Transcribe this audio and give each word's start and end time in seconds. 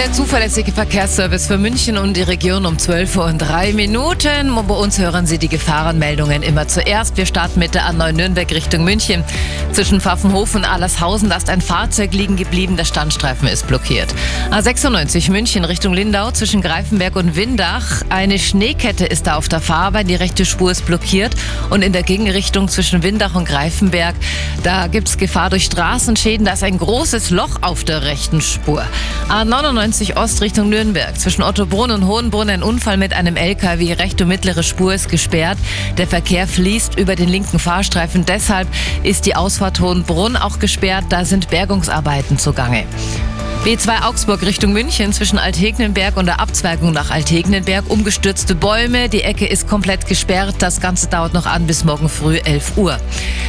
Der 0.00 0.14
zuverlässige 0.14 0.72
Verkehrsservice 0.72 1.46
für 1.46 1.58
München 1.58 1.98
und 1.98 2.16
die 2.16 2.22
Region 2.22 2.64
um 2.64 2.78
12 2.78 3.16
Uhr 3.16 3.26
und 3.26 3.36
3 3.36 3.74
Minuten. 3.74 4.54
Bei 4.66 4.74
uns 4.74 4.98
hören 4.98 5.26
Sie 5.26 5.36
die 5.36 5.48
Gefahrenmeldungen 5.48 6.42
immer 6.42 6.66
zuerst. 6.66 7.18
Wir 7.18 7.26
starten 7.26 7.58
mit 7.58 7.74
der 7.74 7.84
A9 7.84 8.12
Nürnberg 8.12 8.50
Richtung 8.50 8.82
München. 8.82 9.22
Zwischen 9.72 10.00
Pfaffenhofen 10.00 10.62
und 10.62 10.64
Allershausen 10.64 11.30
ist 11.30 11.50
ein 11.50 11.60
Fahrzeug 11.60 12.14
liegen 12.14 12.36
geblieben. 12.36 12.78
Der 12.78 12.86
Standstreifen 12.86 13.46
ist 13.46 13.66
blockiert. 13.66 14.14
A96 14.50 15.30
München 15.30 15.66
Richtung 15.66 15.92
Lindau 15.92 16.30
zwischen 16.30 16.62
Greifenberg 16.62 17.14
und 17.16 17.36
Windach. 17.36 18.00
Eine 18.08 18.38
Schneekette 18.38 19.04
ist 19.04 19.26
da 19.26 19.34
auf 19.34 19.50
der 19.50 19.60
Fahrbahn. 19.60 20.06
Die 20.06 20.14
rechte 20.14 20.46
Spur 20.46 20.70
ist 20.70 20.86
blockiert. 20.86 21.34
Und 21.68 21.82
in 21.82 21.92
der 21.92 22.04
Gegenrichtung 22.04 22.68
zwischen 22.68 23.02
Windach 23.02 23.34
und 23.34 23.44
Greifenberg, 23.44 24.14
da 24.62 24.86
gibt 24.86 25.08
es 25.08 25.18
Gefahr 25.18 25.50
durch 25.50 25.64
Straßenschäden. 25.64 26.46
Da 26.46 26.54
ist 26.54 26.64
ein 26.64 26.78
großes 26.78 27.28
Loch 27.28 27.58
auf 27.60 27.84
der 27.84 28.04
rechten 28.04 28.40
Spur. 28.40 28.82
A99 29.30 29.72
90 29.72 30.16
Ost 30.16 30.40
Richtung 30.40 30.70
Nürnberg. 30.70 31.16
Zwischen 31.16 31.44
Ottobrunn 31.44 31.92
und 31.92 32.08
Hohenbrunn 32.08 32.50
ein 32.50 32.64
Unfall 32.64 32.96
mit 32.96 33.12
einem 33.12 33.36
LKW. 33.36 33.92
Rechte 33.92 34.24
und 34.24 34.28
mittlere 34.28 34.64
Spur 34.64 34.92
ist 34.92 35.08
gesperrt. 35.08 35.56
Der 35.98 36.08
Verkehr 36.08 36.48
fließt 36.48 36.98
über 36.98 37.14
den 37.14 37.28
linken 37.28 37.60
Fahrstreifen. 37.60 38.26
Deshalb 38.26 38.66
ist 39.04 39.26
die 39.26 39.36
Ausfahrt 39.36 39.78
Hohenbrunn 39.78 40.36
auch 40.36 40.58
gesperrt. 40.58 41.04
Da 41.10 41.24
sind 41.24 41.48
Bergungsarbeiten 41.48 42.38
zugange. 42.38 42.86
B2 43.64 44.04
Augsburg 44.04 44.40
Richtung 44.40 44.72
München 44.72 45.12
zwischen 45.12 45.38
Althegnenberg 45.38 46.16
und 46.16 46.24
der 46.24 46.40
Abzweigung 46.40 46.92
nach 46.92 47.10
Althegnenberg. 47.10 47.90
Umgestürzte 47.90 48.54
Bäume, 48.54 49.10
die 49.10 49.22
Ecke 49.22 49.46
ist 49.46 49.68
komplett 49.68 50.06
gesperrt. 50.06 50.56
Das 50.60 50.80
Ganze 50.80 51.08
dauert 51.08 51.34
noch 51.34 51.44
an 51.44 51.66
bis 51.66 51.84
morgen 51.84 52.08
früh 52.08 52.38
11 52.38 52.78
Uhr. 52.78 52.96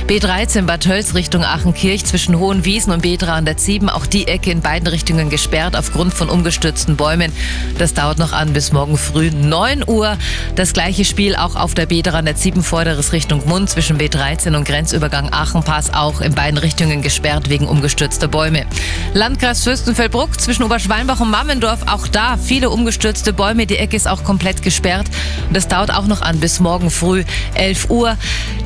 B13 0.07 0.63
Bad 0.63 0.81
Tölz 0.81 1.13
Richtung 1.13 1.45
Aachenkirch 1.45 2.03
zwischen 2.03 2.37
Hohenwiesen 2.37 2.91
und 2.91 3.05
B3 3.05 3.27
an 3.27 3.45
der 3.45 3.55
Zieben. 3.55 3.89
Auch 3.89 4.05
die 4.05 4.27
Ecke 4.27 4.51
in 4.51 4.59
beiden 4.59 4.87
Richtungen 4.87 5.29
gesperrt 5.29 5.77
aufgrund 5.77 6.13
von 6.13 6.29
umgestürzten 6.29 6.97
Bäumen. 6.97 7.31
Das 7.77 7.93
dauert 7.93 8.19
noch 8.19 8.33
an 8.33 8.51
bis 8.51 8.73
morgen 8.73 8.97
früh 8.97 9.31
9 9.31 9.85
Uhr. 9.87 10.17
Das 10.55 10.73
gleiche 10.73 11.05
Spiel 11.05 11.37
auch 11.37 11.55
auf 11.55 11.73
der 11.73 11.87
B3 11.87 12.09
an 12.09 12.25
der 12.25 12.35
Zieben 12.35 12.63
Vorderes 12.63 13.13
Richtung 13.13 13.47
Mund 13.47 13.69
zwischen 13.69 13.97
B13 13.97 14.57
und 14.57 14.65
Grenzübergang 14.65 15.31
Aachenpass 15.31 15.93
auch 15.93 16.19
in 16.19 16.35
beiden 16.35 16.57
Richtungen 16.57 17.01
gesperrt 17.01 17.49
wegen 17.49 17.69
umgestürzter 17.69 18.27
Bäume. 18.27 18.65
Landkreis 19.13 19.63
Fürstenfeldbruck 19.63 20.00
Völbruck 20.01 20.41
zwischen 20.41 20.63
Oberschweinbach 20.63 21.19
und 21.19 21.29
Mammendorf. 21.29 21.81
Auch 21.85 22.07
da 22.07 22.35
viele 22.35 22.71
umgestürzte 22.71 23.33
Bäume. 23.33 23.67
Die 23.67 23.77
Ecke 23.77 23.95
ist 23.95 24.07
auch 24.07 24.23
komplett 24.23 24.63
gesperrt. 24.63 25.07
Und 25.47 25.55
das 25.55 25.67
dauert 25.67 25.93
auch 25.93 26.07
noch 26.07 26.23
an 26.23 26.39
bis 26.39 26.59
morgen 26.59 26.89
früh 26.89 27.23
11 27.53 27.91
Uhr. 27.91 28.17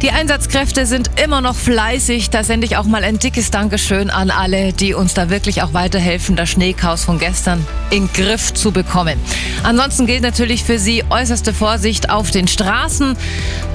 Die 0.02 0.12
Einsatzkräfte 0.12 0.86
sind 0.86 1.12
immer 1.22 1.42
noch 1.42 1.58
fleißig. 1.58 2.30
Da 2.30 2.46
sende 2.46 2.66
ich 2.66 2.78
auch 2.78 2.86
mal 2.86 3.04
ein 3.04 3.20
dickes 3.20 3.52
Dankeschön 3.52 4.10
an 4.10 4.32
alle, 4.32 4.72
die 4.72 4.94
uns 4.94 5.14
da 5.14 5.30
wirklich 5.30 5.62
auch 5.62 5.74
weiterhelfen, 5.74 6.38
das 6.38 6.52
Schneechaos 6.52 7.04
von 7.04 7.20
gestern 7.20 7.68
in 7.90 8.10
Griff 8.14 8.54
zu 8.54 8.72
bekommen. 8.72 9.20
Ansonsten 9.66 10.06
gilt 10.06 10.22
natürlich 10.22 10.64
für 10.64 10.78
Sie 10.78 11.04
äußerste 11.10 11.52
Vorsicht 11.52 12.12
auf 12.12 12.30
den 12.30 12.48
Straßen. 12.48 13.18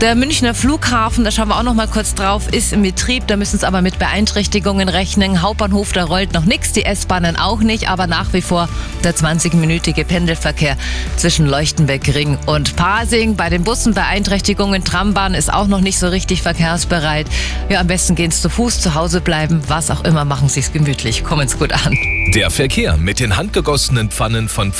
Der 0.00 0.14
Münchner 0.14 0.54
Flughafen, 0.54 1.24
da 1.24 1.32
schauen 1.32 1.48
wir 1.48 1.58
auch 1.58 1.64
noch 1.64 1.74
mal 1.74 1.88
kurz 1.88 2.14
drauf, 2.14 2.46
ist 2.52 2.72
im 2.72 2.82
Betrieb. 2.82 3.26
Da 3.26 3.36
müssen 3.36 3.58
Sie 3.58 3.66
aber 3.66 3.82
mit 3.82 3.98
Beeinträchtigungen 3.98 4.88
rechnen. 4.88 5.42
Hauptbahnhof, 5.42 5.92
da 5.92 6.04
rollt 6.04 6.32
noch 6.32 6.44
nichts. 6.44 6.70
Die 6.70 6.84
S-Bahnen 6.84 7.34
auch 7.34 7.58
nicht, 7.58 7.88
aber 7.90 8.06
nach 8.06 8.32
wie 8.32 8.40
vor 8.40 8.68
der 9.02 9.16
20-minütige 9.16 10.04
Pendelverkehr 10.04 10.76
zwischen 11.16 11.46
Leuchtenbeck 11.46 12.14
Ring 12.14 12.38
und 12.46 12.76
Pasing. 12.76 13.34
Bei 13.34 13.50
den 13.50 13.64
Bussen 13.64 13.92
Beeinträchtigungen, 13.92 14.84
Trambahn 14.84 15.34
ist 15.34 15.52
auch 15.52 15.66
noch 15.66 15.80
nicht 15.80 15.98
so 15.98 16.06
richtig 16.06 16.42
verkehrsbereit. 16.42 17.26
Ja, 17.68 17.80
am 17.80 17.88
besten 17.88 18.14
gehen 18.14 18.30
Sie 18.30 18.40
zu 18.40 18.48
Fuß, 18.48 18.80
zu 18.80 18.94
Hause 18.94 19.20
bleiben, 19.20 19.60
was 19.66 19.90
auch 19.90 20.04
immer, 20.04 20.24
machen 20.24 20.48
Sie 20.48 20.60
es 20.60 20.72
gemütlich. 20.72 21.24
Kommen 21.24 21.48
Sie 21.48 21.56
gut 21.56 21.72
an. 21.72 21.96
Der 22.34 22.50
Verkehr 22.50 22.96
mit 22.96 23.18
den 23.18 23.36
handgegossenen 23.36 24.08
Pfannen 24.08 24.48
von 24.48 24.72